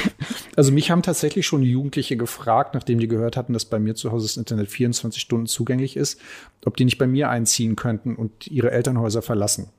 [0.57, 4.13] Also mich haben tatsächlich schon Jugendliche gefragt, nachdem die gehört hatten, dass bei mir zu
[4.13, 6.21] Hause das Internet 24 Stunden zugänglich ist,
[6.65, 9.71] ob die nicht bei mir einziehen könnten und ihre Elternhäuser verlassen.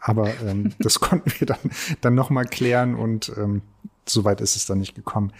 [0.00, 1.58] Aber ähm, das konnten wir dann,
[2.00, 3.60] dann noch mal klären und ähm,
[4.06, 5.32] soweit ist es dann nicht gekommen.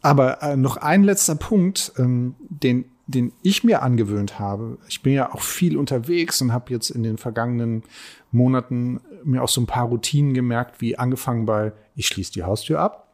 [0.00, 4.78] Aber äh, noch ein letzter Punkt, ähm, den, den ich mir angewöhnt habe.
[4.86, 7.82] Ich bin ja auch viel unterwegs und habe jetzt in den vergangenen
[8.30, 12.80] Monaten mir auch so ein paar Routinen gemerkt, wie angefangen bei, ich schließe die Haustür
[12.80, 13.08] ab.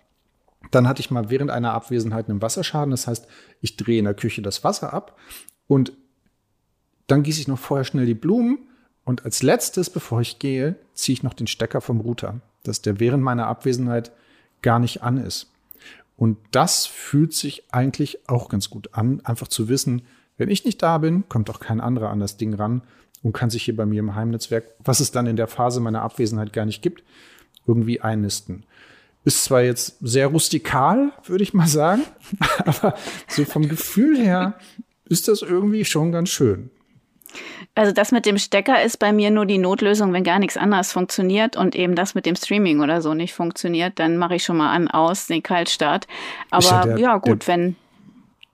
[0.72, 2.90] Dann hatte ich mal während einer Abwesenheit einen Wasserschaden.
[2.90, 3.28] Das heißt,
[3.60, 5.16] ich drehe in der Küche das Wasser ab
[5.68, 5.92] und
[7.06, 8.58] dann gieße ich noch vorher schnell die Blumen
[9.04, 12.98] und als letztes, bevor ich gehe, ziehe ich noch den Stecker vom Router, dass der
[12.98, 14.10] während meiner Abwesenheit
[14.60, 15.53] gar nicht an ist.
[16.16, 20.02] Und das fühlt sich eigentlich auch ganz gut an, einfach zu wissen,
[20.36, 22.82] wenn ich nicht da bin, kommt auch kein anderer an das Ding ran
[23.22, 26.02] und kann sich hier bei mir im Heimnetzwerk, was es dann in der Phase meiner
[26.02, 27.04] Abwesenheit gar nicht gibt,
[27.66, 28.64] irgendwie einnisten.
[29.24, 32.02] Ist zwar jetzt sehr rustikal, würde ich mal sagen,
[32.64, 32.94] aber
[33.28, 34.58] so vom Gefühl her
[35.06, 36.70] ist das irgendwie schon ganz schön.
[37.74, 40.92] Also das mit dem Stecker ist bei mir nur die Notlösung, wenn gar nichts anderes
[40.92, 44.56] funktioniert und eben das mit dem Streaming oder so nicht funktioniert, dann mache ich schon
[44.56, 46.06] mal an, aus, den Kaltstart.
[46.50, 47.76] Aber ja, der, ja, gut, der, wenn.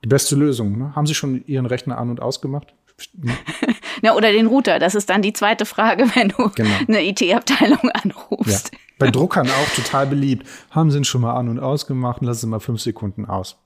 [0.03, 0.97] Die beste Lösung, ne?
[0.97, 2.73] Haben Sie schon Ihren Rechner an und ausgemacht?
[4.03, 4.79] ja, oder den Router.
[4.79, 6.71] Das ist dann die zweite Frage, wenn du genau.
[6.88, 8.73] eine IT-Abteilung anrufst.
[8.73, 8.79] Ja.
[8.99, 10.47] Bei Druckern auch total beliebt.
[10.71, 12.21] Haben Sie ihn schon mal an und ausgemacht?
[12.23, 13.59] Lassen Sie mal fünf Sekunden aus.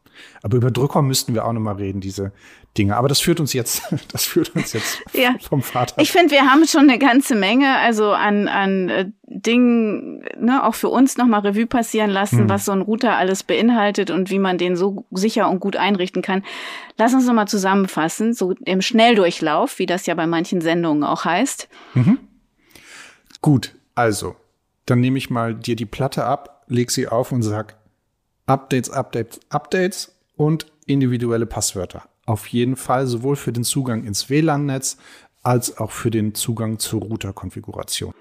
[0.42, 2.32] Aber über Drucker müssten wir auch noch mal reden, diese
[2.76, 2.96] Dinge.
[2.96, 3.82] Aber das führt uns jetzt,
[4.12, 5.34] das führt uns jetzt ja.
[5.40, 6.00] vom Vater.
[6.00, 10.74] Ich finde, wir haben schon eine ganze Menge, also an, an äh, Dingen, ne, auch
[10.74, 12.48] für uns noch mal Revue passieren lassen, hm.
[12.48, 16.22] was so ein Router alles beinhaltet und wie man den so sicher und gut einrichten
[16.22, 16.44] kann.
[16.96, 21.24] Lass uns noch mal zusammenfassen, so im Schnelldurchlauf, wie das ja bei manchen Sendungen auch
[21.24, 21.68] heißt.
[21.94, 22.18] Mhm.
[23.40, 24.36] Gut, also,
[24.86, 27.76] dann nehme ich mal dir die Platte ab, leg sie auf und sag,
[28.46, 32.04] Updates, Updates, Updates und individuelle Passwörter.
[32.26, 34.96] Auf jeden Fall sowohl für den Zugang ins WLAN-Netz
[35.42, 38.14] als auch für den Zugang zur Router-Konfiguration.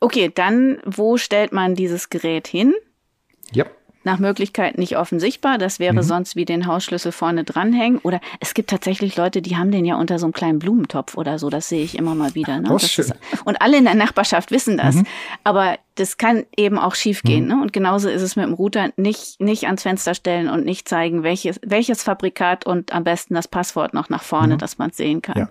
[0.00, 2.74] Okay, dann wo stellt man dieses Gerät hin?
[3.52, 3.66] Ja
[4.04, 5.58] nach Möglichkeit nicht offen sichtbar.
[5.58, 6.02] Das wäre mhm.
[6.02, 7.98] sonst wie den Hausschlüssel vorne dranhängen.
[7.98, 11.38] Oder es gibt tatsächlich Leute, die haben den ja unter so einem kleinen Blumentopf oder
[11.38, 11.50] so.
[11.50, 12.58] Das sehe ich immer mal wieder.
[12.58, 12.68] Ne?
[12.68, 14.96] Das ist, und alle in der Nachbarschaft wissen das.
[14.96, 15.06] Mhm.
[15.44, 17.44] Aber das kann eben auch schief gehen.
[17.44, 17.48] Mhm.
[17.48, 17.62] Ne?
[17.62, 18.90] Und genauso ist es mit dem Router.
[18.96, 23.46] Nicht, nicht ans Fenster stellen und nicht zeigen, welches, welches Fabrikat und am besten das
[23.46, 24.58] Passwort noch nach vorne, mhm.
[24.58, 25.38] dass man es sehen kann.
[25.38, 25.48] Ja.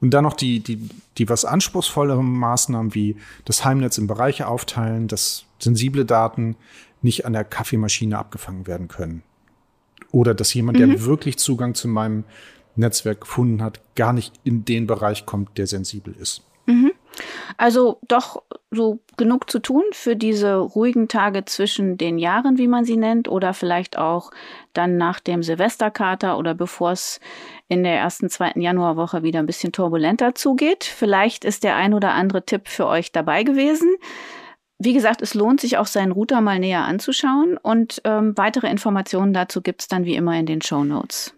[0.00, 0.88] Und dann noch die, die,
[1.18, 6.56] die was anspruchsvolleren Maßnahmen wie das Heimnetz in Bereiche aufteilen, das sensible Daten
[7.04, 9.22] nicht an der Kaffeemaschine abgefangen werden können.
[10.10, 10.90] Oder dass jemand, mhm.
[10.90, 12.24] der wirklich Zugang zu meinem
[12.76, 16.42] Netzwerk gefunden hat, gar nicht in den Bereich kommt, der sensibel ist.
[16.66, 16.92] Mhm.
[17.56, 22.84] Also doch so genug zu tun für diese ruhigen Tage zwischen den Jahren, wie man
[22.84, 24.32] sie nennt, oder vielleicht auch
[24.72, 27.20] dann nach dem Silvesterkater oder bevor es
[27.68, 30.84] in der ersten, zweiten Januarwoche wieder ein bisschen turbulenter zugeht.
[30.84, 33.94] Vielleicht ist der ein oder andere Tipp für euch dabei gewesen.
[34.84, 39.32] Wie gesagt, es lohnt sich auch seinen Router mal näher anzuschauen und ähm, weitere Informationen
[39.32, 41.32] dazu gibt es dann wie immer in den Show Notes.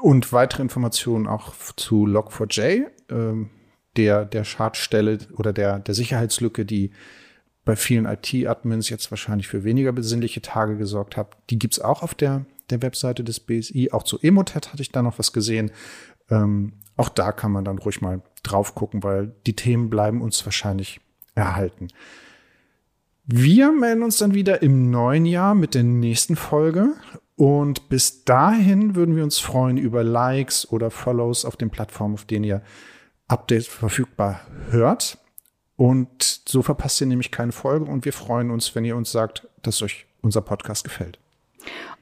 [0.00, 3.50] Und weitere Informationen auch zu Log4j, ähm,
[3.96, 6.90] der, der Schadstelle oder der, der Sicherheitslücke, die
[7.66, 11.36] bei vielen IT-Admins jetzt wahrscheinlich für weniger besinnliche Tage gesorgt hat.
[11.50, 13.90] Die gibt's auch auf der, der Webseite des BSI.
[13.92, 15.70] Auch zu Emotet hatte ich da noch was gesehen.
[16.30, 20.44] Ähm, auch da kann man dann ruhig mal drauf gucken, weil die Themen bleiben uns
[20.46, 21.00] wahrscheinlich
[21.34, 21.88] erhalten.
[23.26, 26.92] Wir melden uns dann wieder im neuen Jahr mit der nächsten Folge.
[27.36, 32.26] Und bis dahin würden wir uns freuen über Likes oder Follows auf den Plattformen, auf
[32.26, 32.62] denen ihr
[33.26, 35.16] Updates verfügbar hört.
[35.76, 37.86] Und so verpasst ihr nämlich keine Folge.
[37.86, 41.18] Und wir freuen uns, wenn ihr uns sagt, dass euch unser Podcast gefällt.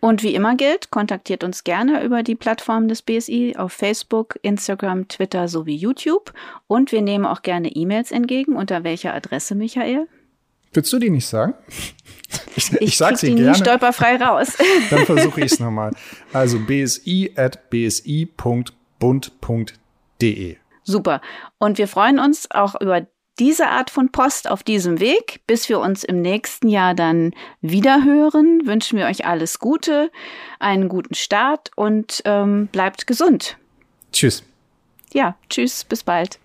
[0.00, 5.06] Und wie immer gilt, kontaktiert uns gerne über die Plattform des BSI auf Facebook, Instagram,
[5.06, 6.32] Twitter sowie YouTube.
[6.66, 8.56] Und wir nehmen auch gerne E-Mails entgegen.
[8.56, 10.08] Unter welcher Adresse, Michael?
[10.72, 11.54] Willst du die nicht sagen?
[12.56, 13.50] Ich, ich, ich sag sie die gerne.
[13.50, 14.56] nie stolperfrei raus.
[14.90, 15.92] Dann versuche ich es nochmal.
[16.32, 18.26] Also bsi at bsi.bund.de.
[20.82, 21.20] Super.
[21.58, 23.06] Und wir freuen uns auch über
[23.38, 25.40] diese Art von Post auf diesem Weg.
[25.46, 30.10] Bis wir uns im nächsten Jahr dann wieder hören, wünschen wir euch alles Gute,
[30.58, 33.58] einen guten Start und ähm, bleibt gesund.
[34.10, 34.42] Tschüss.
[35.12, 36.38] Ja, tschüss, bis bald.